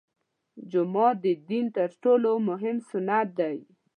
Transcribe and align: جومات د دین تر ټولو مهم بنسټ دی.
جومات 0.71 1.15
د 1.25 1.27
دین 1.49 1.65
تر 1.77 1.89
ټولو 2.03 2.29
مهم 2.49 2.77
بنسټ 2.87 3.27
دی. 3.39 3.57